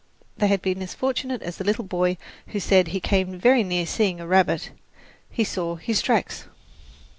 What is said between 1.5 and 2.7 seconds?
the little boy who